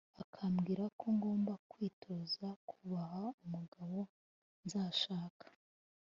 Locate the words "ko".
0.99-1.05